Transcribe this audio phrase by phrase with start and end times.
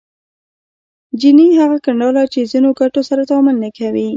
[1.19, 4.07] جیني هغه کړنلاره چې ځینو ګټو سره تعامل نه کوي